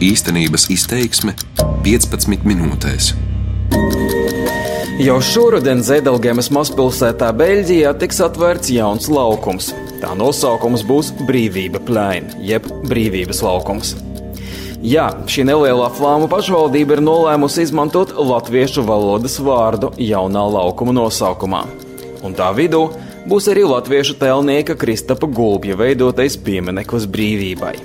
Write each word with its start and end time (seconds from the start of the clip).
Īstenības 0.00 0.70
izteiksme 0.72 1.34
15 1.84 2.46
minūtēs. 2.48 3.10
Jau 5.04 5.16
šoruden 5.20 5.82
Zedelgemes 5.84 6.48
mazpilsētā 6.56 7.28
Beļģijā 7.36 7.92
tiks 8.00 8.22
atvērts 8.24 8.72
jauns 8.72 9.10
laukums. 9.12 9.68
Tā 10.00 10.14
nosaukums 10.16 10.86
būs 10.88 11.10
Brīvība 11.28 11.84
plēna, 11.84 12.32
jeb 12.40 12.64
Brīvības 12.88 13.42
laukums. 13.44 13.92
Jā, 14.80 15.10
šī 15.28 15.44
nelielā 15.50 15.92
flāmu 15.92 16.32
pašvaldība 16.32 16.96
ir 16.96 17.04
nolēmusi 17.04 17.68
izmantot 17.68 18.16
latviešu 18.16 18.86
valodas 18.88 19.36
vārdu 19.36 19.92
jaunā 20.00 20.48
laukuma 20.56 20.96
nosaukumā. 20.96 21.66
Un 22.24 22.40
tā 22.40 22.48
vidū 22.56 22.86
būs 23.28 23.52
arī 23.52 23.68
latviešu 23.68 24.16
tēlnieka 24.24 24.80
Kristapa 24.80 25.28
Gulbja 25.28 25.76
veidotais 25.76 26.40
piemineklis 26.40 27.04
brīvībai. 27.04 27.76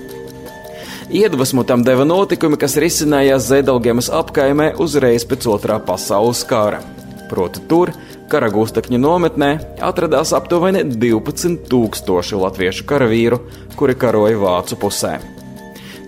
Iedvesmu 1.09 1.63
tam 1.63 1.83
deva 1.85 2.05
notikumi, 2.07 2.57
kas 2.57 2.79
risinājās 2.81 3.45
Zedelgemas 3.51 4.09
apkaimē 4.09 4.71
uzreiz 4.81 5.25
pēc 5.29 5.45
otrā 5.53 5.77
pasaules 5.85 6.41
kara. 6.49 6.81
Proti, 7.29 7.61
tur, 7.69 7.91
Karagūstakņa 8.29 8.97
nometnē, 8.97 9.49
atradās 9.85 10.33
aptuveni 10.33 10.81
12,000 10.89 12.41
latviešu 12.41 12.87
karavīru, 12.89 13.39
kuri 13.77 13.93
karoja 14.01 14.39
vācu 14.41 14.79
pusē. 14.81 15.19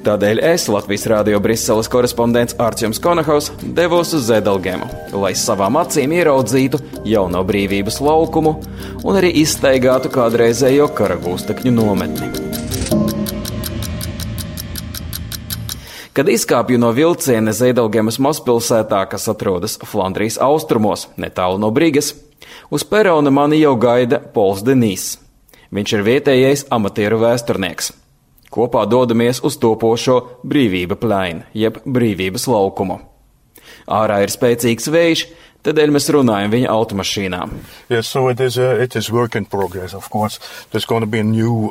Tādēļ 0.07 0.41
es, 0.49 0.65
Latvijas 0.71 1.05
Rādio 1.11 1.39
Briseles 1.43 1.89
korespondents 1.91 2.55
Arčuns 2.63 3.01
Konahaus, 3.03 3.51
devos 3.61 4.15
uz 4.17 4.29
Zedelgemu, 4.31 4.87
lai 5.13 5.33
savām 5.37 5.77
acīm 5.81 6.15
ieraudzītu 6.17 6.79
jauno 7.05 7.43
brīvības 7.45 7.99
laukumu 8.01 8.55
un 9.03 9.19
arī 9.19 9.35
izstaigātu 9.43 10.13
kādreizējo 10.13 10.89
karagūstekņu 10.97 11.75
nometni. 11.75 12.66
Kad 16.17 16.31
izkāpju 16.33 16.79
no 16.81 16.87
vilciena 16.97 17.51
Zeidelgemas 17.53 18.15
mazpilsētā, 18.17 19.03
kas 19.05 19.27
atrodas 19.29 19.75
Flandrijas 19.85 20.39
austrumos, 20.41 21.03
netālu 21.13 21.59
no 21.61 21.69
Brīgas, 21.69 22.15
uz 22.73 22.81
perona 22.89 23.29
mani 23.29 23.59
jau 23.59 23.75
gaida 23.77 24.17
Pols 24.33 24.63
Denīs. 24.65 25.19
Viņš 25.69 25.93
ir 25.93 26.05
vietējais 26.07 26.63
amatieru 26.73 27.19
vēsturnieks. 27.21 27.91
Kopā 28.49 28.87
dodamies 28.89 29.43
uz 29.45 29.59
topošo 29.61 30.17
brīvība 30.41 30.97
plēnu, 30.97 31.45
jeb 31.53 31.77
brīvības 31.85 32.49
laukumu. 32.49 32.97
Ārā 33.85 34.23
ir 34.25 34.33
spēcīgs 34.33 34.89
vējš, 34.89 35.25
tādēļ 35.67 35.93
mēs 35.95 36.09
runājam 36.15 36.53
viņa 36.53 36.73
automašīnā. 36.73 37.41
Yes, 37.91 38.09
so 38.09 38.27
it 38.31 38.41
is, 38.43 38.57
uh, 38.57 38.79
it 38.81 38.95
is 38.95 39.11
progress, 39.51 39.95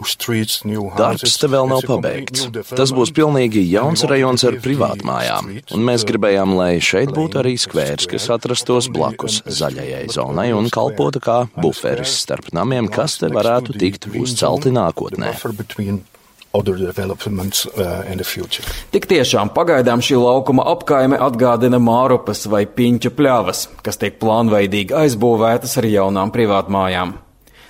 streets, 0.07 0.63
Darbs 0.97 1.37
te 1.41 1.51
vēl 1.51 1.69
nav 1.71 1.85
pabeigts. 1.89 2.47
Tas 2.71 2.93
būs 2.97 3.13
pilnīgi 3.17 3.65
jauns 3.71 4.05
rajons 4.09 4.47
ar 4.49 4.59
privātmājām, 4.65 5.53
un 5.77 5.87
mēs 5.89 6.07
gribējām, 6.09 6.57
lai 6.59 6.77
šeit 6.81 7.13
būtu 7.17 7.41
arī 7.43 7.57
skvērs, 7.61 8.09
kas 8.11 8.29
atrastos 8.35 8.91
blakus 8.93 9.43
zaļajai 9.47 10.07
zonai 10.13 10.51
un 10.57 10.71
kalpotu 10.73 11.23
kā 11.25 11.39
buferis 11.61 12.19
starp 12.25 12.53
namiem, 12.57 12.91
kas 12.93 13.19
te 13.23 13.33
varētu 13.33 13.77
tikt 13.81 14.11
uzcelti 14.15 14.75
nākotnē. 14.75 15.35
Uh, 16.57 18.07
Tik 18.93 19.07
tiešām 19.11 19.51
pagaidām 19.53 20.01
šī 20.01 20.17
laukuma 20.17 20.65
apkaime 20.73 21.19
atgādina 21.21 21.77
Mārupas 21.83 22.47
vai 22.49 22.65
Piņķa 22.65 23.13
pļavas, 23.13 23.63
kas 23.85 24.01
tiek 24.01 24.17
plānveidīgi 24.23 24.97
aizbūvētas 24.97 25.77
ar 25.81 25.89
jaunām 25.91 26.33
privātmājām. 26.33 27.17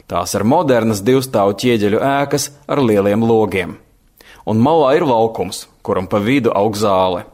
Tās 0.06 0.36
ir 0.38 0.46
modernas 0.46 1.02
divstāvu 1.02 1.56
ķieģeļu 1.62 2.02
ēkas 2.06 2.50
ar 2.70 2.82
lieliem 2.84 3.24
logiem. 3.26 3.74
Un 4.46 4.62
malā 4.62 4.92
ir 5.00 5.06
laukums, 5.08 5.64
kuram 5.82 6.06
pa 6.06 6.20
vidu 6.22 6.52
aug 6.54 6.78
zāle. 6.78 7.24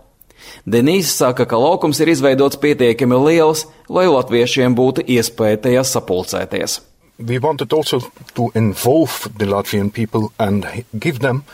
Denīze 0.65 1.13
saka, 1.13 1.45
ka 1.45 1.61
laukums 1.61 2.01
ir 2.01 2.15
izveidots 2.15 2.57
pietiekami 2.63 3.19
liels, 3.27 3.67
lai 3.93 4.07
latviešiem 4.09 4.79
būtu 4.79 5.05
iespēja 5.05 5.61
tajā 5.69 5.85
sapulcēties 5.91 6.81
we 7.19 7.39
wanted 7.39 7.73
also 7.73 8.01
to 8.35 8.51
involve 8.55 9.29
the 9.39 9.47
Latvian 9.47 9.93
people 9.93 10.33
and 10.39 10.67
give 10.99 11.21
them 11.21 11.45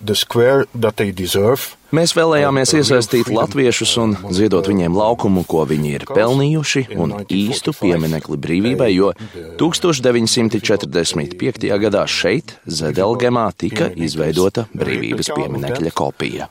the 0.00 0.14
square 0.14 0.66
that 0.74 0.96
they 0.96 1.12
deserve. 1.12 1.76
Mēs 1.90 2.14
vēlējāmies 2.14 2.70
iesaistīt 2.78 3.26
latviešus 3.34 3.98
un 3.98 4.14
ziedot 4.30 4.62
viņiem 4.70 4.94
laukumu, 4.94 5.42
ko 5.50 5.66
viņi 5.66 5.90
ir 5.98 6.06
pelnījuši, 6.06 6.94
un 6.94 7.26
īstu 7.26 7.74
pieminekli 7.74 8.38
brīvībai, 8.38 8.94
jo 8.94 9.10
1945. 9.58 11.66
gadā 11.82 12.06
šeit, 12.06 12.62
Zedelgemā, 12.70 13.50
tika 13.58 13.90
izveidota 13.90 14.70
brīvības 14.70 15.34
pieminekļa 15.34 15.90
kopija. 15.90 16.46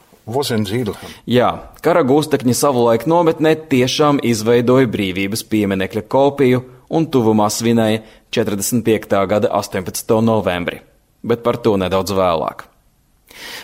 Jā, 1.26 1.74
kara 1.82 2.04
gūstekņi 2.06 2.54
savulaik 2.54 3.08
nometnē 3.10 3.56
tiešām 3.72 4.20
izveidoja 4.22 4.86
brīvības 4.92 5.42
pieminekļa 5.48 6.04
kopiju 6.12 6.79
un 6.90 7.08
tuvumā 7.12 7.50
svinēja 7.54 8.04
45. 8.36 9.22
gada 9.30 9.54
18. 9.62 10.20
novembri, 10.26 10.82
bet 11.24 11.46
par 11.46 11.62
to 11.64 11.78
nedaudz 11.78 12.14
vēlāk. 12.18 12.66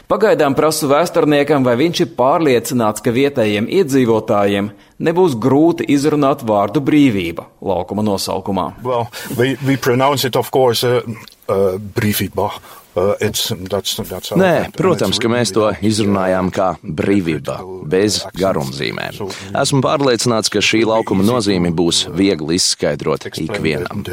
Pagaidām 0.08 0.54
prasu 0.56 0.88
vēsturniekam, 0.88 1.66
vai 1.66 1.76
viņš 1.80 2.02
ir 2.04 2.12
pārliecināts, 2.18 3.04
ka 3.04 3.12
vietējiem 3.12 3.68
iedzīvotājiem 3.82 4.70
nebūs 5.04 5.36
grūti 5.42 5.88
izrunāt 5.92 6.46
vārdu 6.48 6.84
brīvība 6.86 7.48
laukuma 7.66 8.06
nosaukumā. 8.06 8.68
Well, 8.86 9.10
we, 9.36 9.58
we 9.66 9.76
uh, 12.96 13.02
uh. 13.02 13.12
Uh, 13.12 13.16
that's, 13.20 13.52
that's 14.08 14.32
Nē, 14.40 14.72
protams, 14.76 15.20
ka 15.20 15.30
mēs 15.32 15.52
to 15.56 15.68
izrunājām 15.84 16.52
kā 16.56 16.70
brīvība, 16.82 17.60
bez 17.92 18.22
garumzīmēm. 18.40 19.20
Esmu 19.52 19.82
pārliecināts, 19.84 20.52
ka 20.54 20.64
šī 20.64 20.86
laukuma 20.88 21.26
nozīme 21.28 21.74
būs 21.76 22.06
viegli 22.16 22.56
izskaidrot 22.60 23.28
ikvienam. 23.34 24.06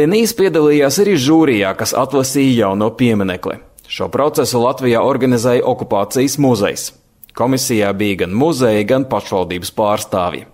Denīs 0.00 0.34
piedalījās 0.38 1.00
arī 1.02 1.16
žūrijā, 1.20 1.74
kas 1.78 1.94
atlasīja 1.94 2.66
jauno 2.66 2.90
pieminekli. 2.98 3.60
Šo 3.90 4.06
procesu 4.10 4.62
Latvijā 4.62 5.02
organizēja 5.02 5.66
okupācijas 5.66 6.38
muzejs. 6.42 6.90
Komisijā 7.34 7.90
bija 7.94 8.24
gan 8.24 8.34
muzeja, 8.34 8.82
gan 8.86 9.06
pašvaldības 9.10 9.74
pārstāvji. 9.74 10.46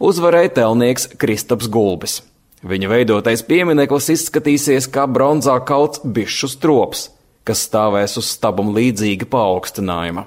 Uzvarēja 0.00 0.54
telnieks 0.60 1.08
Kristaps 1.20 1.68
Gulbis. 1.72 2.20
Viņa 2.64 2.88
veidotais 2.88 3.42
piemineklis 3.44 4.08
izskatīsies 4.14 4.88
kā 4.88 5.04
bronzā 5.10 5.58
kauts 5.68 6.00
bišu 6.00 6.48
strops, 6.48 7.10
kas 7.44 7.66
stāvēs 7.68 8.16
uz 8.16 8.30
stabam 8.32 8.72
līdzīga 8.76 9.28
paaugstinājuma. 9.28 10.24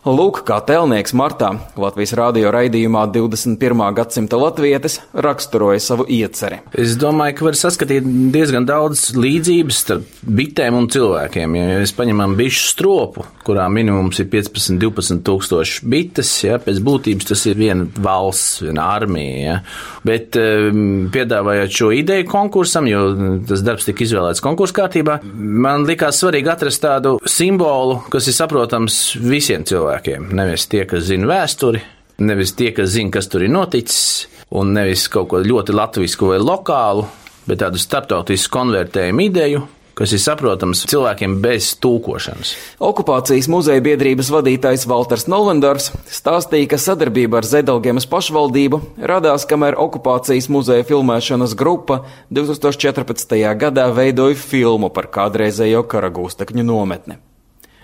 Lūk, 0.00 0.42
kā 0.48 0.56
tēlnieks 0.64 1.12
martā 1.12 1.50
Latvijas 1.80 2.14
radio 2.16 2.48
raidījumā 2.54 3.02
21. 3.12 3.82
gadsimta 3.96 4.38
latvietis 4.40 5.00
raksturoja 5.12 5.82
savu 5.84 6.06
ieceri. 6.08 6.62
Es 6.72 6.94
domāju, 7.00 7.34
ka 7.36 7.46
var 7.50 7.58
saskatīt 7.60 8.06
diezgan 8.32 8.64
daudz 8.68 9.10
līdzības 9.18 9.80
starp 9.84 10.22
bitēm 10.24 10.78
un 10.78 10.88
cilvēkiem. 10.92 11.56
Ja 11.58 11.80
mēs 11.82 11.92
paņemam 11.98 12.36
bišu 12.38 12.70
stropu, 12.70 13.26
kurā 13.44 13.66
minimums 13.72 14.22
ir 14.22 14.30
15, 14.32 14.78
12 14.80 15.20
tūkstoši 15.26 15.84
bites, 15.92 16.32
ja, 16.46 16.56
pēc 16.62 16.80
būtības 16.86 17.30
tas 17.32 17.44
ir 17.50 17.60
viena 17.60 17.84
valsts, 18.00 18.62
viena 18.64 18.88
armija. 18.94 19.36
Ja. 19.40 19.58
Bet 20.06 20.36
piedāvājot 21.12 21.76
šo 21.76 21.90
ideju 21.96 22.28
konkursam, 22.30 22.88
jo 22.88 23.04
tas 23.48 23.64
darbs 23.66 23.88
tika 23.88 24.06
izvēlēts 24.06 24.40
konkursu 24.44 24.78
kārtībā, 24.80 25.20
man 25.34 25.84
likās 25.88 26.22
svarīgi 26.22 26.52
atrast 26.52 26.82
tādu 26.86 27.18
simbolu, 27.28 28.00
kas 28.12 28.30
ir 28.30 28.36
saprotams 28.36 29.00
visiem 29.20 29.59
cilvēkiem 29.64 30.00
cilvēkiem. 30.00 30.30
Nevis 30.36 30.68
tie, 30.70 30.84
kas 30.88 31.08
zina 31.08 31.28
vēsturi, 31.30 31.80
nevis 32.20 32.54
tie, 32.54 32.72
kas 32.72 32.94
zina, 32.94 33.10
kas 33.10 33.28
tur 33.28 33.44
ir 33.44 33.52
noticis, 33.52 34.28
un 34.50 34.74
nevis 34.74 35.08
kaut 35.08 35.30
ko 35.30 35.42
ļoti 35.42 35.74
latvisku 35.74 36.32
vai 36.32 36.40
lokālu, 36.40 37.06
bet 37.46 37.62
tādu 37.62 37.78
starptautisku 37.80 38.52
konvertējumu 38.58 39.26
ideju, 39.26 39.62
kas 40.00 40.14
ir 40.16 40.20
saprotams 40.22 40.86
cilvēkiem 40.88 41.40
bez 41.42 41.74
tūkošanas. 41.82 42.54
Okupācijas 42.80 43.50
muzeja 43.52 43.82
biedrības 43.84 44.30
vadītājs 44.32 44.86
Walters 44.88 45.26
Nolendors 45.28 45.90
stāstīja, 46.08 46.70
ka 46.72 46.80
sadarbība 46.80 47.40
ar 47.40 47.48
Zedelgemas 47.48 48.08
pašvaldību 48.08 48.80
radās, 49.10 49.44
kamēr 49.50 49.76
okupācijas 49.80 50.48
muzeja 50.52 50.86
filmēšanas 50.88 51.56
grupa 51.58 52.04
2014. 52.32 53.36
gadā 53.60 53.90
veidoja 53.92 54.38
filmu 54.40 54.92
par 54.94 55.10
kādreizējo 55.12 55.84
karagūstekņu 55.90 56.64
nometni. 56.64 57.20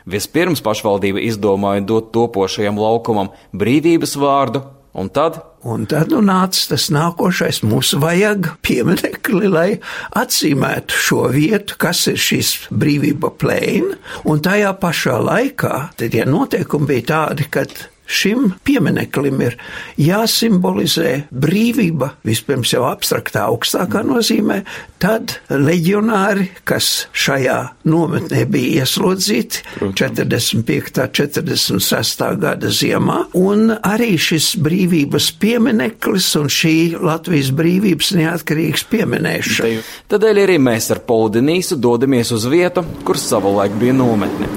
Vispirms 0.06 0.62
pašvaldība 0.62 1.18
izdomāja 1.26 1.82
dot 1.82 2.12
topošajam 2.14 2.78
laukumam 2.78 3.32
brīvības 3.50 4.14
vārdu, 4.22 4.62
un 4.94 5.10
tad? 5.10 5.40
Un 5.66 5.82
tad 5.90 6.12
nu 6.14 6.20
nāca 6.22 6.62
tas 6.70 6.86
nākošais, 6.94 7.64
mums 7.66 7.90
vajag 7.98 8.52
pieminekli, 8.62 9.50
lai 9.50 9.66
atzīmētu 10.14 11.00
šo 11.08 11.24
vietu, 11.34 11.74
kas 11.82 12.04
ir 12.12 12.22
šis 12.22 12.52
brīvība 12.70 13.32
plēna, 13.34 13.98
un 14.30 14.38
tajā 14.46 14.70
pašā 14.78 15.18
laikā, 15.26 15.74
tad 15.98 16.14
ja 16.14 16.28
noteikumi 16.30 16.92
bija 16.92 17.08
tādi, 17.10 17.50
ka 17.50 17.66
šim 18.06 18.52
piemineklim 18.66 19.40
ir 19.44 19.56
jāsimbolizē 20.00 21.12
brīvība, 21.30 22.12
vispirms 22.26 22.72
jau 22.74 22.84
abstraktā 22.88 23.46
augstākā 23.50 24.02
nozīmē, 24.06 24.62
tad 25.02 25.36
leģionāri, 25.50 26.48
kas 26.68 27.06
šajā 27.16 27.58
nometnē 27.88 28.46
bija 28.50 28.84
ieslodzīti 28.84 29.62
45. 29.82 31.06
46. 31.16 32.24
gada 32.40 32.70
ziemā, 32.72 33.18
un 33.36 33.74
arī 33.76 34.14
šis 34.20 34.54
brīvības 34.62 35.30
piemineklis 35.40 36.30
un 36.40 36.50
šī 36.52 36.76
Latvijas 37.02 37.52
brīvības 37.56 38.12
neatkarīgas 38.16 38.86
pieminēšana. 38.92 39.84
Tādēļ 40.12 40.42
arī 40.46 40.58
mēs 40.62 40.90
ar 40.94 41.02
Poldenīsu 41.06 41.78
dodamies 41.80 42.32
uz 42.34 42.46
vietu, 42.50 42.84
kur 43.06 43.18
savulaik 43.20 43.76
bija 43.80 43.96
nometne. 43.96 44.48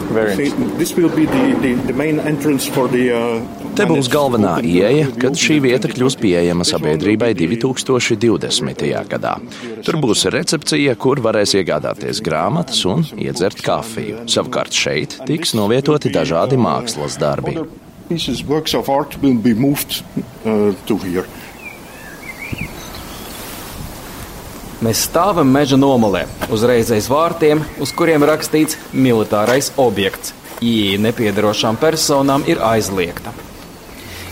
Te 3.78 3.86
būs 3.88 4.10
galvenā 4.12 4.58
ieeja, 4.66 5.08
kad 5.22 5.38
šī 5.40 5.60
vieta 5.64 5.90
kļūs 5.92 6.18
pieejama 6.20 6.66
sabiedrībai 6.68 7.32
2020. 7.38 8.86
gadā. 9.12 9.36
Tur 9.86 10.00
būs 10.04 10.26
recepcija, 10.34 10.96
kur 11.00 11.22
varēs 11.24 11.56
iegādāties 11.60 12.20
grāmatas 12.26 12.82
un 12.90 13.06
iedzert 13.16 13.62
kafiju. 13.66 14.26
Savukārt 14.32 14.76
šeit 14.76 15.20
tiks 15.30 15.56
novietoti 15.58 16.12
dažādi 16.12 16.60
mākslas 16.60 17.16
darbi. 17.22 17.56
Mēs 24.80 25.02
stāvam 25.10 25.50
meža 25.52 25.76
nomalē, 25.76 26.22
uzreiz 26.56 26.88
aiz 26.96 27.10
vārtiem, 27.12 27.60
uz 27.84 27.92
kuriem 27.92 28.24
rakstīts 28.24 28.78
militārais 28.96 29.74
objekts. 29.76 30.39
Ieeja 30.60 31.00
nepiedarošām 31.00 31.78
personām 31.80 32.44
ir 32.50 32.60
aizliegta. 32.60 33.32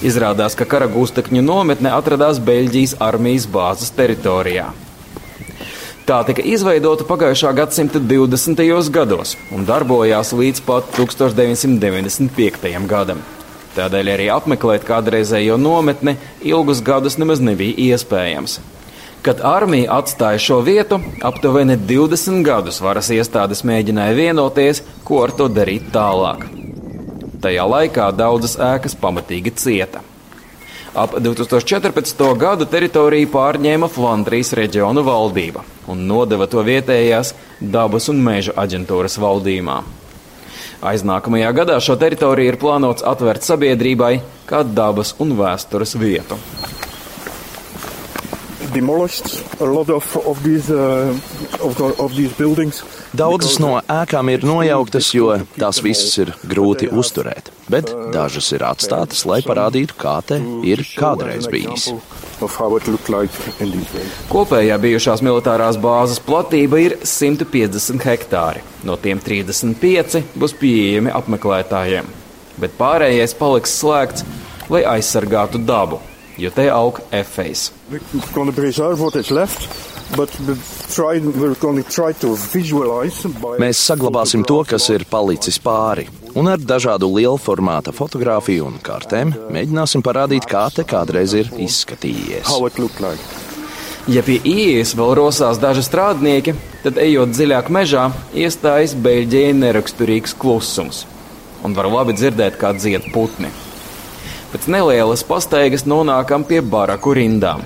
Izrādās, 0.04 0.58
ka 0.60 0.68
karagūstekņu 0.68 1.42
nometne 1.42 1.94
atradās 1.96 2.42
Beļģijas 2.44 2.98
armijas 3.02 3.48
bāzes 3.50 3.94
teritorijā. 3.96 4.68
Tā 6.08 6.20
tika 6.28 6.44
izveidota 6.44 7.08
pagājušā 7.08 7.50
gadsimta 7.56 8.00
20. 8.00 8.92
gados 8.96 9.34
un 9.56 9.66
darbojās 9.68 10.32
līdz 10.36 10.62
pat 10.68 10.92
1995. 11.00 12.86
gadam. 12.88 13.24
Tādēļ 13.76 14.14
arī 14.14 14.28
apmeklēt 14.34 14.88
kādreizējo 14.88 15.58
nometni 15.60 16.16
ilgus 16.44 16.84
gadus 16.84 17.20
nemaz 17.20 17.44
nebija 17.44 17.76
iespējams. 17.92 18.60
Kad 19.28 19.42
armija 19.44 19.92
atstāja 19.92 20.40
šo 20.40 20.62
vietu, 20.64 21.02
aptuveni 21.20 21.76
20 21.88 22.46
gadus 22.48 22.78
varas 22.80 23.10
iestādes 23.12 23.60
mēģināja 23.68 24.14
vienoties, 24.16 24.80
ko 25.04 25.18
ar 25.26 25.34
to 25.36 25.50
darīt 25.52 25.90
tālāk. 25.92 26.46
Tajā 27.44 27.66
laikā 27.68 28.06
daudzas 28.16 28.56
ēkas 28.56 28.96
pamatīgi 29.02 29.52
cieta. 29.60 30.00
Ap 30.96 31.18
2014. 31.20 32.24
gadu 32.40 32.70
teritoriju 32.72 33.28
pārņēma 33.36 33.92
Flandrijas 33.92 34.54
reģionu 34.56 35.04
valdība 35.04 35.66
un 35.92 36.08
nodeva 36.08 36.48
to 36.48 36.64
vietējās 36.64 37.34
dabas 37.60 38.08
un 38.08 38.24
meža 38.24 38.56
aģentūras 38.64 39.20
valdībā. 39.20 39.82
Aiznākamajā 40.88 41.52
gadā 41.60 41.84
šo 41.84 42.00
teritoriju 42.00 42.56
ir 42.56 42.62
plānots 42.64 43.04
atvērt 43.04 43.44
sabiedrībai 43.44 44.16
kā 44.48 44.64
dabas 44.64 45.18
un 45.20 45.36
vēstures 45.36 46.00
vietu 46.00 46.40
demolished 48.78 49.44
a 49.60 49.66
lot 49.66 49.90
of, 49.90 50.06
of 50.26 50.44
these, 50.44 50.70
uh, 50.70 51.10
of, 51.66 51.82
of 52.00 52.16
these 52.16 52.34
buildings. 52.38 52.84
Daudzas 53.18 53.58
no 53.64 53.78
ēkām 53.90 54.30
ir 54.34 54.44
nojauktas, 54.46 55.10
jo 55.16 55.32
tās 55.58 55.80
visas 55.84 56.14
ir 56.22 56.34
grūti 56.46 56.90
uzturēt, 56.92 57.50
bet 57.72 57.90
dažas 58.14 58.52
ir 58.54 58.66
atstātas, 58.68 59.24
lai 59.30 59.40
parādītu, 59.46 59.96
kā 59.98 60.18
te 60.28 60.38
ir 60.68 60.84
kādreiz 60.98 61.48
bijis. 61.50 61.90
Kopējā 64.30 64.78
bijušās 64.84 65.24
militārās 65.26 65.80
bāzes 65.82 66.22
platība 66.22 66.84
ir 66.84 66.98
150 67.02 68.06
hektāri. 68.06 68.62
No 68.86 69.00
tiem 69.02 69.24
35 69.24 70.36
būs 70.38 70.54
pieejami 70.60 71.16
apmeklētājiem, 71.18 72.12
bet 72.62 72.78
pārējais 72.78 73.34
paliks 73.40 73.74
slēgts, 73.82 74.28
lai 74.70 74.84
aizsargātu 74.98 75.64
dabu 75.64 76.04
jo 76.38 76.52
te 76.54 76.70
aug 76.72 77.00
efejs. 77.12 77.72
Mēs 83.60 83.82
saglabāsim 83.90 84.46
to, 84.48 84.62
kas 84.70 84.88
ir 84.94 85.04
palicis 85.10 85.60
pāri, 85.60 86.08
un 86.38 86.48
ar 86.48 86.62
dažādu 86.62 87.10
lielu 87.12 87.36
formāta 87.42 87.92
fotografiju 87.96 88.70
un 88.70 88.80
kartēm 88.84 89.34
mēģināsim 89.52 90.06
parādīt, 90.06 90.48
kā 90.48 90.68
te 90.74 90.88
kādreiz 90.88 91.36
ir 91.36 91.52
izskatījies. 91.68 92.48
Ja 94.08 94.24
pie 94.24 94.38
ieejas 94.40 94.94
vēl 94.96 95.18
rosās 95.20 95.60
daži 95.60 95.84
strādnieki, 95.84 96.56
tad, 96.86 96.96
ejot 97.04 97.34
dziļāk 97.36 97.68
mežā, 97.76 98.08
iestājas 98.32 98.96
Beļģijai 99.04 99.52
neraksturīgs 99.60 100.38
klusums, 100.40 101.04
un 101.68 101.76
var 101.76 101.92
labi 101.92 102.16
dzirdēt, 102.16 102.56
kā 102.62 102.72
dzied 102.80 103.12
putni. 103.12 103.52
Pēc 104.48 104.68
nelielas 104.72 105.26
pastaigas 105.28 105.84
nonākam 105.90 106.46
pie 106.48 106.62
baraku 106.64 107.18
rindām, 107.18 107.64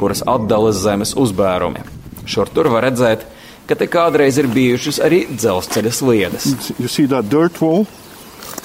kuras 0.00 0.22
atdala 0.26 0.72
zemes 0.72 1.12
uzbērumi. 1.20 1.82
Šur 2.24 2.48
tur 2.48 2.70
var 2.72 2.86
redzēt, 2.88 3.26
ka 3.68 3.76
te 3.76 3.88
kādreiz 3.92 4.38
ir 4.40 4.48
bijušas 4.52 5.02
arī 5.04 5.24
dzelzceļa 5.28 5.92
sliedes. 5.92 6.48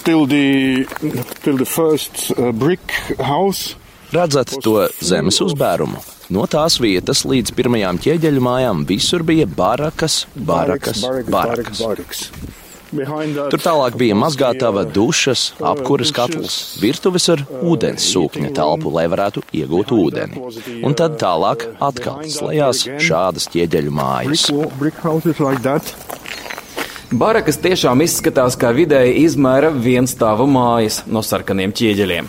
Till 0.04 0.26
the, 0.28 0.86
till 1.44 1.58
the 1.60 1.66
first, 1.66 2.32
uh, 2.38 2.54
Redzat 4.10 4.56
to 4.64 4.88
zemes 5.06 5.38
uzbērumu? 5.44 6.00
No 6.34 6.48
tās 6.50 6.80
vietas 6.82 7.26
līdz 7.30 7.54
pirmajām 7.58 8.00
ķieģeļu 8.02 8.42
mājām 8.42 8.82
visur 8.90 9.26
bija 9.26 9.46
barakas, 9.46 10.24
barakas, 10.34 11.04
barakas. 11.04 11.36
barakas. 11.36 11.84
barakas. 11.84 12.59
Tur 12.90 13.62
tālāk 13.62 13.98
bija 14.00 14.16
mazgātava, 14.18 14.82
dušas, 14.90 15.52
apkuras 15.62 16.12
katls, 16.16 16.56
virtuves 16.82 17.28
ar 17.30 17.44
ūdens 17.62 18.08
sūkņa 18.14 18.50
telpu, 18.58 18.90
lai 18.96 19.06
varētu 19.12 19.44
iegūt 19.62 19.94
ūdeni. 19.94 20.42
Un 20.86 20.98
tad 20.98 21.20
tālāk 21.22 21.68
atkal 21.78 22.24
slēdzās 22.26 22.86
šādas 23.06 23.50
ķieģeļu 23.54 23.94
mājas. 23.94 24.48
Barakas 27.10 27.58
tiešām 27.62 28.04
izskatās 28.06 28.58
kā 28.60 28.70
vidēji 28.74 29.24
izmēra 29.26 29.72
vienstāvu 29.74 30.46
mājas 30.50 31.04
no 31.10 31.24
sarkaniem 31.26 31.74
ķieģeļiem. 31.74 32.28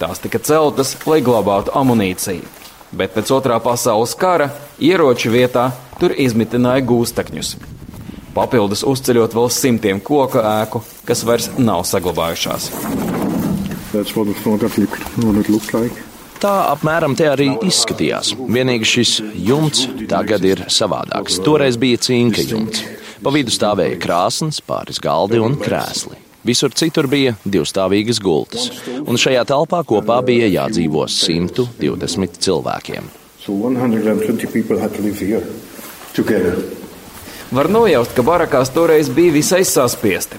Tās 0.00 0.20
tika 0.24 0.40
celtas, 0.40 0.96
lai 1.08 1.20
glabātu 1.24 1.72
amunīciju, 1.76 2.48
bet 2.96 3.12
pēc 3.16 3.32
otrā 3.36 3.60
pasaules 3.64 4.16
kara 4.20 4.50
ieroču 4.80 5.32
vietā 5.32 5.70
tur 6.00 6.16
izmitināja 6.16 6.84
gūstekņus. 6.88 7.54
Papildus 8.32 8.80
uzceļot 8.88 9.34
vēl 9.36 9.50
simtiem 9.52 9.98
koku 10.00 10.40
ēku, 10.40 10.80
kas 11.04 11.20
vairs 11.28 11.50
nav 11.60 11.84
saglabājušās. 11.84 12.70
Tā 16.42 16.54
apmēram 16.72 17.12
te 17.18 17.28
arī 17.28 17.50
izskatījās. 17.68 18.32
Vienīgi 18.56 18.88
šis 18.88 19.12
jumts 19.36 19.84
tagad 20.08 20.48
ir 20.48 20.64
savādāks. 20.72 21.38
Toreiz 21.44 21.76
bija 21.76 22.00
cinka 22.08 22.42
jumts. 22.42 22.82
Pa 23.22 23.30
vidu 23.30 23.52
stāvēja 23.54 24.00
krāsns, 24.02 24.64
pāris 24.64 24.98
galdi 25.02 25.38
un 25.38 25.60
krēsli. 25.60 26.16
Visur 26.42 26.72
citur 26.74 27.06
bija 27.06 27.36
divstāvīgas 27.44 28.18
gultas, 28.18 28.70
un 29.04 29.20
šajā 29.20 29.44
telpā 29.46 29.84
kopā 29.86 30.18
bija 30.26 30.48
jādzīvo 30.50 31.04
120 31.06 32.40
cilvēkiem. 32.42 33.12
So 33.44 33.54
120 33.54 34.50
people 34.50 34.80
had 34.80 34.96
to 34.96 35.02
live 35.02 35.20
here 35.20 35.44
together. 36.14 36.81
Var 37.52 37.68
nojaust, 37.68 38.14
ka 38.16 38.22
barakās 38.24 38.70
toreiz 38.72 39.10
bija 39.12 39.34
visai 39.34 39.60
saspiesti. 39.68 40.38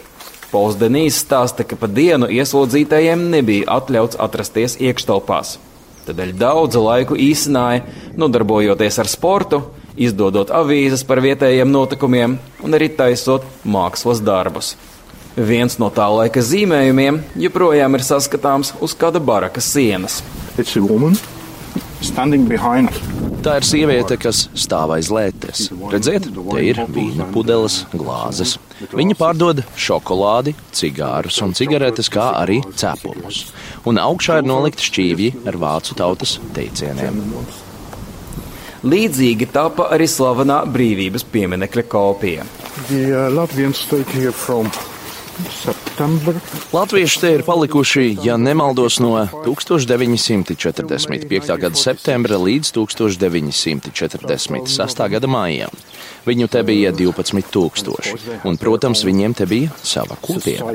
Pols 0.50 0.80
Denīs 0.82 1.20
stāsta, 1.22 1.62
ka 1.62 1.78
pa 1.78 1.86
dienu 1.86 2.26
ieslodzītajiem 2.26 3.28
nebija 3.30 3.68
atļauts 3.76 4.18
atrasties 4.18 4.80
iekštelpās. 4.82 5.60
Tādēļ 6.08 6.32
daudzu 6.42 6.82
laiku 6.82 7.14
īsināja, 7.14 7.84
nodarbojoties 8.18 8.98
ar 9.04 9.12
sportu, 9.12 9.62
izdodot 9.94 10.50
avīzes 10.50 11.06
par 11.06 11.22
vietējiem 11.22 11.70
notikumiem 11.70 12.40
un 12.66 12.80
arī 12.80 12.90
taisot 12.98 13.46
mākslas 13.62 14.24
darbus. 14.26 14.74
Viens 15.38 15.78
no 15.78 15.92
tā 15.94 16.10
laika 16.10 16.42
zīmējumiem 16.42 17.22
joprojām 17.46 17.94
ir 17.94 18.08
saskatāms 18.10 18.74
uz 18.82 18.98
kāda 18.98 19.22
barakas 19.22 19.70
sienas. 19.70 20.24
Tā 23.44 23.58
ir 23.60 23.66
sieviete, 23.68 24.16
kas 24.20 24.46
stāv 24.56 24.94
aiz 24.96 25.10
lētes. 25.12 25.66
Redziet, 25.92 26.30
te 26.32 26.62
ir 26.64 26.80
vīna 26.96 27.26
pudeles, 27.34 27.82
glāzes. 27.92 28.56
Viņa 28.96 29.18
pārdod 29.20 29.60
šokolādi, 29.80 30.54
cigārus 30.76 31.42
un 31.44 31.52
cigaretes, 31.58 32.08
kā 32.12 32.30
arī 32.40 32.62
cepumus. 32.80 33.46
Un 33.90 34.00
augšā 34.00 34.40
ir 34.40 34.48
nolikti 34.48 34.88
šķīvji 34.88 35.44
ar 35.52 35.60
vācu 35.60 35.98
tautas 36.00 36.38
teicieniem. 36.56 37.20
Līdzīgi 38.84 39.48
tapa 39.52 39.90
arī 39.96 40.08
slavenā 40.12 40.64
brīvības 40.72 41.28
pieminekļa 41.36 41.86
kopija. 41.92 42.48
The, 42.90 43.04
uh, 43.16 44.93
September. 45.52 46.36
Latvieši 46.74 47.20
te 47.22 47.32
ir 47.38 47.44
palikuši, 47.48 48.18
ja 48.24 48.38
nemaldos, 48.38 49.00
no 49.04 49.28
1945. 49.46 51.58
gada 51.60 51.76
septembra 51.76 52.38
līdz 52.38 52.72
1946. 52.76 55.10
gada 55.16 55.28
maijam. 55.28 55.70
Viņu 56.24 56.48
te 56.48 56.62
bija 56.64 56.94
12,000, 56.96 58.48
un, 58.48 58.56
protams, 58.60 59.02
viņiem 59.04 59.34
te 59.36 59.46
bija 59.48 59.70
sava 59.84 60.16
kopiena. 60.24 60.72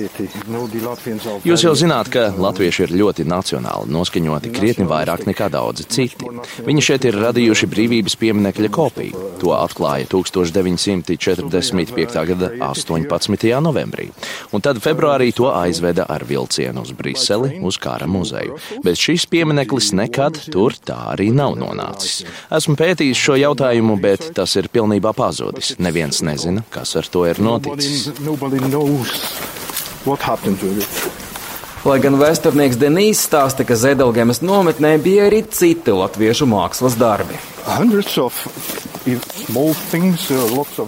Jūs 1.48 1.64
jau 1.64 1.72
zināt, 1.78 2.10
ka 2.12 2.32
latvieši 2.36 2.82
ir 2.84 2.92
ļoti 3.00 3.24
nacionāli 3.28 3.88
noskaņoti 3.94 4.52
krietni 4.52 4.84
vairāk 4.88 5.24
nekā 5.28 5.48
daudzi 5.54 5.84
citi. 5.88 6.28
Viņi 6.66 6.82
šeit 6.84 7.04
ir 7.08 7.14
radījuši 7.22 7.66
brīvības 7.72 8.14
pieminekļa 8.20 8.68
kopiju. 8.76 9.14
To 9.40 9.48
atklāja 9.56 10.06
1945. 10.12 12.24
gada 12.32 12.48
18. 12.68 13.60
novembrī, 13.64 14.06
un 14.52 14.58
tad 14.60 14.76
februārī 14.84 15.32
to 15.32 15.48
aizveda 15.48 16.04
ar 16.12 16.22
vilcienu 16.28 16.84
uz 16.84 16.92
Briseli, 16.92 17.56
uz 17.64 17.80
Kara 17.80 18.04
muzeju. 18.10 18.60
Bet 18.84 19.00
šis 19.00 19.24
piemineklis 19.32 19.96
nekad 19.96 20.36
tur 20.52 20.76
tā 20.76 21.08
arī 21.14 21.32
nav 21.32 21.56
nonācis. 21.56 22.28
Esmu 22.52 22.76
pētījis 22.76 23.16
šo 23.16 23.40
jautājumu, 23.40 23.96
bet 24.02 24.32
tas 24.36 24.56
ir 24.60 24.68
pilnībā 24.72 25.12
pazudis 25.16 25.37
pazudis. 25.38 25.74
Neviens 25.78 26.22
nezina, 26.22 26.62
kas 26.70 26.96
ar 26.96 27.06
to 27.06 27.26
ir 27.26 27.40
noticis. 27.40 28.10
Lai 31.86 32.00
gan 32.02 32.18
vēsturnieks 32.18 32.76
Denīs 32.76 33.20
stāsta, 33.22 33.64
ka 33.64 33.76
Zedelgemas 33.78 34.42
nometnē 34.42 34.96
bija 35.02 35.28
arī 35.28 35.44
citi 35.46 35.94
latviešu 35.94 36.48
mākslas 36.50 36.98
darbi. 36.98 37.38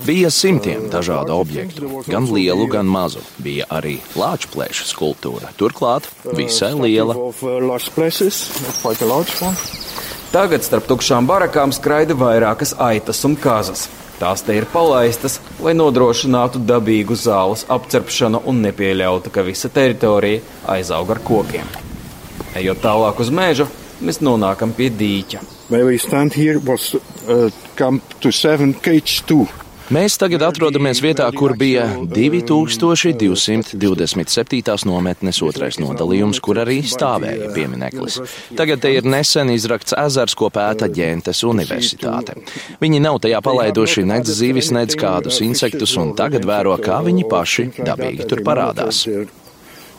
Bija 0.04 0.32
simtiem 0.34 0.88
dažādu 0.92 1.36
objektu, 1.38 2.02
gan 2.10 2.26
lielu, 2.26 2.66
gan 2.68 2.90
mazu. 2.90 3.22
Bija 3.38 3.68
arī 3.70 4.00
lāču 4.18 4.50
plēša 4.52 4.90
skulptūra, 4.90 5.54
turklāt 5.56 6.10
visai 6.36 6.74
liela. 6.74 7.14
Tagad 10.34 10.66
starp 10.66 10.90
tukšām 10.90 11.26
barakām 11.30 11.72
skraida 11.74 12.18
vairākas 12.18 12.74
aitas 12.82 13.24
un 13.26 13.38
kazas. 13.38 13.88
Tās 14.20 14.42
te 14.44 14.52
ir 14.52 14.66
palaistas, 14.68 15.38
lai 15.64 15.72
nodrošinātu 15.72 16.60
dabīgu 16.68 17.16
zāles 17.16 17.62
apcerpšanu 17.72 18.42
un 18.50 18.60
nepieļautu, 18.66 19.32
ka 19.32 19.44
visa 19.46 19.70
teritorija 19.72 20.42
aizaug 20.74 21.14
ar 21.14 21.22
kokiem. 21.24 21.70
Ejot 22.60 22.82
tālāk 22.84 23.22
uz 23.24 23.30
mežu, 23.32 23.64
mēs 24.04 24.20
nonākam 24.20 24.74
pie 24.76 24.90
dīķa. 24.92 25.40
Where 25.70 25.86
we 25.86 25.96
stand 25.96 26.34
here 26.34 26.58
was 26.58 26.94
uh, 26.94 27.48
come 27.76 28.02
to 28.20 28.32
seven 28.32 28.74
cage 28.74 29.22
two. 29.24 29.46
Mēs 29.90 30.14
tagad 30.22 30.38
atrodamies 30.46 31.00
vietā, 31.02 31.24
kur 31.34 31.56
bija 31.58 31.82
2227. 32.14 33.74
nometnes 34.86 35.40
otrais 35.42 35.80
nodalījums, 35.82 36.38
kur 36.38 36.60
arī 36.62 36.78
stāvēja 36.86 37.50
piemineklis. 37.56 38.20
Tagad 38.54 38.78
te 38.84 38.92
ir 38.94 39.02
nesen 39.02 39.50
izrakts 39.50 39.90
ezers, 39.98 40.36
ko 40.38 40.46
pēta 40.54 40.86
Ģentes 40.94 41.42
universitāte. 41.42 42.38
Viņi 42.78 43.02
nav 43.02 43.18
tajā 43.24 43.40
palaiduši 43.42 44.06
nec 44.06 44.30
zivis, 44.30 44.70
nec 44.76 44.94
kādus 44.94 45.42
insektus, 45.42 45.96
un 45.98 46.14
tagad 46.14 46.46
vēro, 46.46 46.78
kā 46.78 47.02
viņi 47.08 47.26
paši 47.26 47.82
dabīgi 47.82 48.30
tur 48.30 48.46
parādās. 48.46 49.02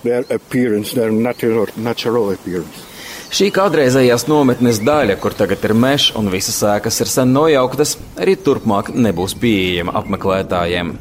Their 0.08 0.24
appearance, 0.32 0.96
their 0.96 1.12
natural, 1.12 1.68
natural 1.76 2.32
appearance. 2.32 2.91
Šī 3.32 3.46
kādreizējās 3.56 4.26
nometnes 4.28 4.82
daļa, 4.84 5.16
kur 5.24 5.32
tagad 5.32 5.64
ir 5.64 5.72
mežs 5.72 6.10
un 6.20 6.28
visas 6.34 6.58
ēkas 6.68 6.98
ir 7.00 7.08
sen 7.08 7.30
nojauktas, 7.32 7.94
arī 8.20 8.34
turpmāk 8.36 8.90
nebūs 8.92 9.38
pieejama 9.40 9.94
apmeklētājiem. 10.02 10.92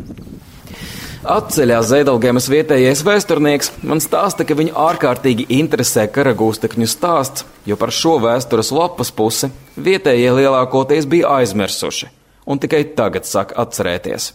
Atceļā 1.26 1.80
Zēdelgēmas 1.84 2.46
vietējais 2.52 3.02
vēsturnieks 3.04 3.72
man 3.82 3.98
stāsta, 4.00 4.46
ka 4.46 4.54
viņu 4.56 4.76
ārkārtīgi 4.78 5.48
interesē 5.58 6.06
karagūstekņu 6.14 6.86
stāsts, 6.88 7.44
jo 7.66 7.74
par 7.76 7.90
šo 7.90 8.20
vēstures 8.22 8.70
lapas 8.72 9.10
pusi 9.10 9.50
vietējie 9.74 10.30
lielākoties 10.38 11.10
bija 11.10 11.34
aizmirsuši 11.40 12.12
un 12.46 12.62
tikai 12.62 12.84
tagad 12.94 13.26
sāk 13.26 13.58
atcerēties. 13.58 14.30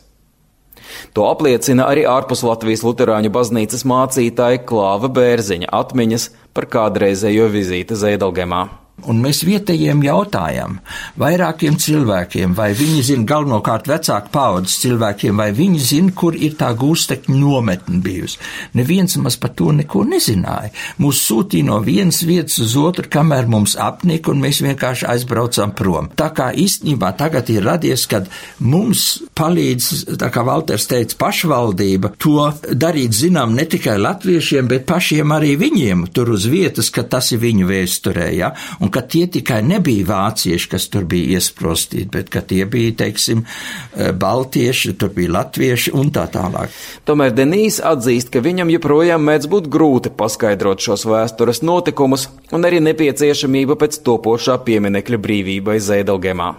To 1.17 1.27
apliecina 1.29 1.89
arī 1.91 2.05
ārpus 2.09 2.43
Latvijas 2.45 2.85
Lutāņu 2.85 3.31
baznīcas 3.35 3.85
mācītāja 3.87 4.63
Klāva 4.67 5.11
Bērziņa 5.11 5.71
atmiņas 5.73 6.31
par 6.55 6.69
kādreizējo 6.71 7.51
vizīti 7.53 7.97
Zēdelgemā. 7.99 8.84
Un 9.03 9.19
mēs 9.19 9.41
vietējiem 9.43 9.99
jautājam, 10.05 10.77
vairākiem 11.19 11.75
cilvēkiem, 11.83 12.53
vai 12.55 12.69
viņi 12.77 13.01
zina, 13.09 13.25
galvenokārt 13.27 13.89
vecāku 13.91 14.31
paudzes 14.31 14.79
cilvēkiem, 14.81 15.35
vai 15.35 15.49
viņi 15.53 15.81
zina, 15.83 16.13
kur 16.15 16.33
ir 16.33 16.55
tā 16.57 16.71
gūstekņa 16.79 17.35
nometne 17.35 17.99
bijusi. 18.01 18.39
Neviens 18.79 19.17
maz 19.19 19.35
par 19.37 19.51
to 19.59 19.73
neko 19.75 20.05
nezināja. 20.07 20.71
Mūs 21.03 21.19
sūtīja 21.27 21.67
no 21.67 21.81
vienas 21.85 22.21
vietas 22.25 22.57
uz 22.63 22.77
otru, 22.79 23.09
kamēr 23.11 23.49
mums 23.51 23.75
apnika, 23.75 24.31
un 24.31 24.41
mēs 24.45 24.61
vienkārši 24.63 25.09
aizbraucam 25.11 25.75
prom. 25.75 26.07
Tā 26.15 26.31
kā 26.33 26.49
īstenībā 26.55 27.11
tagad 27.19 27.51
ir 27.53 27.67
radies, 27.67 28.07
kad 28.09 28.31
mums 28.63 29.05
palīdz, 29.37 30.17
tā 30.23 30.31
kā 30.33 30.45
Valters 30.47 30.87
teica, 30.89 31.19
pašvaldība 31.19 32.13
to 32.15 32.47
darīt 32.71 33.13
zinām 33.19 33.53
ne 33.59 33.67
tikai 33.69 33.99
latviešiem, 33.99 34.71
bet 34.71 34.87
pašiem 34.89 35.35
arī 35.35 35.53
viņiem 35.59 36.07
tur 36.15 36.31
uz 36.39 36.47
vietas, 36.49 36.89
ka 36.95 37.03
tas 37.03 37.33
ir 37.35 37.43
viņu 37.43 37.69
vēsturē. 37.69 38.31
Ja? 38.39 38.53
Un 38.85 38.91
ka 38.93 39.01
tie 39.01 39.25
tikai 39.31 39.63
nebija 39.65 40.05
vācieši, 40.05 40.69
kas 40.69 40.85
tur 40.93 41.07
bija 41.09 41.39
iesprostīti, 41.39 42.05
bet 42.13 42.29
ka 42.33 42.43
tie 42.45 42.65
bija, 42.69 42.93
teiksim, 43.01 43.41
eh, 43.41 44.11
baltieši, 44.13 44.93
tur 45.01 45.09
bija 45.15 45.33
latvieši 45.39 45.95
un 45.97 46.11
tā 46.13 46.27
tālāk. 46.29 46.69
Tomēr 47.05 47.33
Denīs 47.33 47.81
atzīst, 47.81 48.29
ka 48.29 48.43
viņam 48.45 48.69
joprojām 48.75 49.25
mēdz 49.25 49.49
būt 49.49 49.71
grūti 49.73 50.13
paskaidrot 50.13 50.85
šos 50.85 51.07
vēstures 51.09 51.63
notikumus 51.65 52.29
un 52.51 52.61
arī 52.61 52.83
nepieciešamība 52.85 53.79
pēc 53.81 53.99
topošā 54.05 54.59
pieminekļa 54.67 55.21
brīvībai 55.25 55.81
Zēdelgemā. 55.81 56.53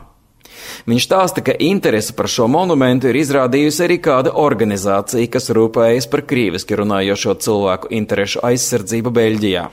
Viņš 0.86 1.06
stāsta, 1.06 1.42
ka 1.46 1.54
interesi 1.62 2.14
par 2.16 2.26
šo 2.26 2.48
monumentu 2.50 3.10
ir 3.10 3.20
izrādījusi 3.22 3.84
arī 3.86 4.00
kāda 4.02 4.34
organizācija, 4.34 5.30
kas 5.30 5.50
rūpējas 5.54 6.10
par 6.10 6.26
krīviski 6.26 6.82
runājošo 6.82 7.38
cilvēku 7.46 7.94
interešu 7.94 8.42
aizsardzību 8.50 9.14
Beļģijā. 9.14 9.66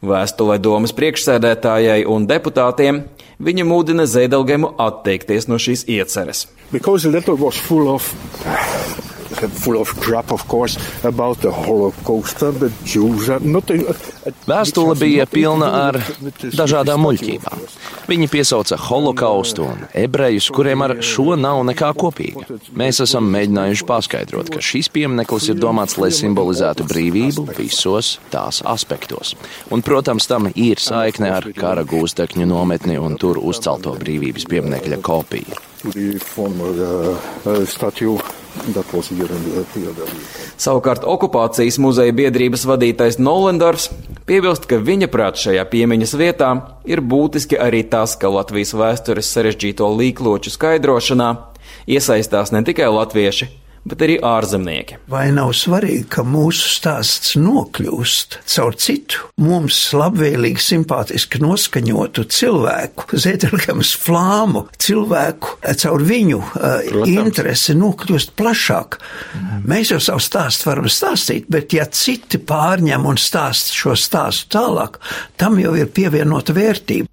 Vēstulē 0.00 0.56
domas 0.64 0.94
priekšsēdētājai 0.96 2.06
un 2.08 2.24
deputātiem 2.28 3.02
viņa 3.36 3.66
mudina 3.68 4.06
Zēdelgemu 4.08 4.72
atteikties 4.80 5.44
no 5.50 5.60
šīs 5.60 5.84
ieceres. 5.92 6.46
full 9.48 9.76
of 9.80 9.88
crap, 10.00 10.32
of 10.32 10.46
course, 10.48 10.76
about 11.04 11.40
the 11.40 11.50
Holocaust, 11.50 12.38
the 12.38 12.72
Jews. 12.84 13.28
Nothing, 13.40 13.86
Vēstule 14.48 14.96
bija 14.98 15.26
pilna 15.30 15.70
ar 15.88 16.00
dažādām 16.52 17.04
muļķībām. 17.06 17.64
Viņi 18.10 18.26
piesauca 18.26 18.74
holokaustu 18.88 19.62
un 19.70 19.84
ebrejus, 19.94 20.48
kuriem 20.50 20.82
ar 20.82 20.96
šo 21.06 21.36
nav 21.38 21.60
nekā 21.68 21.92
kopīga. 21.94 22.58
Mēs 22.74 22.98
esam 23.04 23.28
mēģinājuši 23.30 23.86
paskaidrot, 23.86 24.50
ka 24.50 24.64
šis 24.64 24.90
piemineklis 24.90 25.46
ir 25.52 25.60
domāts, 25.62 25.94
lai 26.02 26.10
simbolizētu 26.16 26.88
brīvību 26.90 27.46
visos 27.54 28.16
tās 28.34 28.64
aspektos. 28.66 29.36
Un, 29.70 29.86
protams, 29.86 30.26
tam 30.26 30.50
ir 30.50 30.82
saikne 30.82 31.30
ar 31.38 31.46
kara 31.54 31.86
gūstekņu 31.86 32.50
nometni 32.50 32.98
un 32.98 33.14
tur 33.14 33.38
uzcelto 33.38 33.94
brīvības 34.02 34.50
pieminekļa 34.50 35.04
kopiju. 35.06 35.69
Former, 35.80 36.70
uh, 36.76 37.16
Savukārt 40.60 41.06
okupācijas 41.08 41.78
muzeja 41.80 42.12
biedrības 42.12 42.66
vadītājs 42.68 43.16
Nolendorfs 43.22 43.88
piebilst, 44.28 44.66
ka 44.68 44.80
viņa 44.82 45.08
prāt 45.12 45.40
šajā 45.40 45.64
piemiņas 45.70 46.12
vietā 46.20 46.50
ir 46.84 47.00
būtiski 47.00 47.56
arī 47.56 47.84
tas, 47.88 48.16
ka 48.20 48.28
Latvijas 48.28 48.74
vēstures 48.76 49.30
sarežģīto 49.32 49.88
līkloču 50.02 50.52
skaidrošanā 50.52 51.30
iesaistās 51.88 52.52
ne 52.52 52.64
tikai 52.66 52.90
latvieši, 52.92 53.48
bet 53.88 54.02
arī 54.04 54.16
ārzemnieki. 54.24 54.98
Vai 55.10 55.28
nav 55.34 55.52
svarīgi, 55.56 56.04
ka 56.12 56.24
mūsu 56.26 56.68
stāsts 56.74 57.34
nokļūst 57.40 58.38
caur 58.54 58.76
citu, 58.80 59.26
mums 59.40 59.78
labvēlīgi, 59.96 60.62
simpātiski 60.64 61.40
noskaņotu 61.42 62.26
cilvēku, 62.30 63.08
Zēdelgams 63.20 63.94
flāmu 64.00 64.66
cilvēku, 64.80 65.56
caur 65.82 66.04
viņu 66.06 66.40
uh, 66.40 67.04
interesi 67.10 67.76
nokļūst 67.78 68.34
plašāk. 68.38 69.00
Mm. 69.36 69.62
Mēs 69.70 69.94
jau 69.94 70.00
savu 70.02 70.24
stāstu 70.24 70.70
varam 70.70 70.90
stāstīt, 70.90 71.48
bet 71.50 71.74
ja 71.76 71.88
citi 71.90 72.40
pārņem 72.40 73.08
un 73.10 73.20
stāst 73.20 73.74
šo 73.76 73.96
stāstu 73.98 74.52
tālāk, 74.58 75.00
tam 75.40 75.58
jau 75.62 75.74
ir 75.78 75.90
pievienota 75.94 76.56
vērtība. 76.56 77.09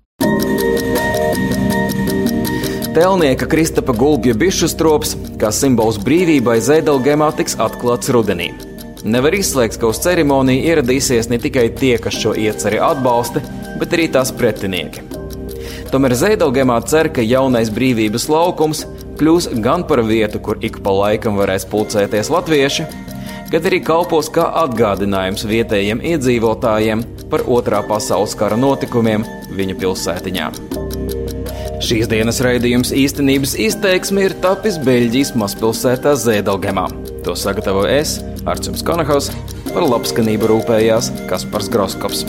Telnieka 2.97 3.45
Kristapa 3.45 3.93
Gulbja 3.93 4.33
bišu 4.33 4.65
strops, 4.71 5.11
kā 5.37 5.51
simbols 5.53 5.99
brīvībai 6.01 6.55
Zēdelgēmā, 6.65 7.27
tiks 7.37 7.53
atklāts 7.61 8.09
rudenī. 8.09 8.47
Nevar 9.05 9.35
izslēgt, 9.37 9.77
ka 9.77 9.91
uz 9.91 9.99
ceremoniju 10.01 10.63
ieradīsies 10.65 11.29
ne 11.29 11.37
tikai 11.37 11.67
tie, 11.77 11.91
kas 12.01 12.17
šo 12.17 12.33
ieceri 12.33 12.79
atbalsta, 12.81 13.43
bet 13.77 13.93
arī 13.93 14.07
tās 14.15 14.31
pretinieki. 14.33 15.03
Tomēr 15.93 16.15
Zēdelgēmā 16.17 16.79
cer, 16.89 17.11
ka 17.13 17.21
jaunais 17.21 17.69
brīvības 17.69 18.25
laukums 18.33 18.81
kļūs 19.21 19.51
gan 19.61 19.85
par 19.85 20.01
vietu, 20.01 20.41
kur 20.41 20.57
ik 20.65 20.81
pa 20.81 20.95
laikam 21.03 21.37
varēs 21.37 21.69
pulcēties 21.69 22.33
latvieši, 22.33 22.87
gan 23.53 23.69
arī 23.69 23.83
kalpos 23.85 24.33
kā 24.33 24.49
atgādinājums 24.65 25.45
vietējiem 25.45 26.01
iedzīvotājiem 26.15 27.05
par 27.29 27.45
otrā 27.45 27.85
pasaules 27.85 28.33
kara 28.41 28.57
notikumiem 28.57 29.29
viņa 29.53 29.81
pilsētiņā. 29.85 30.49
Šīs 31.87 32.09
dienas 32.11 32.41
raidījums 32.43 32.89
īstenības 32.91 33.53
izteiksme 33.63 34.25
ir 34.25 34.33
tapis 34.43 34.75
Beļģijas 34.83 35.29
mazpilsētā 35.39 36.17
Zēdelgemā. 36.19 36.83
To 37.23 37.31
sagatavoju 37.31 37.87
es, 37.93 38.17
Arčuns 38.43 38.83
Konahaus, 38.83 39.29
par 39.69 39.85
labskanību 39.87 40.49
rūpējās 40.51 41.07
Kaspars 41.29 41.71
Groskops. 41.71 42.25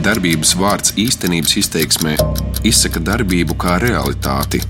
Darbības 0.00 0.54
vārds 0.56 0.96
īstenības 1.04 1.58
izteiksmē 1.66 2.16
izsaka 2.64 3.04
darbību 3.10 3.60
kā 3.60 3.76
realitāti. 3.84 4.64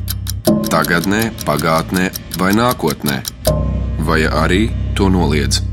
Tagatnē, 0.66 1.28
pagātnē 1.46 2.10
vai 2.42 2.50
nākotnē, 2.58 3.22
vai 4.02 4.24
arī 4.26 4.64
to 4.98 5.12
noliedz. 5.14 5.69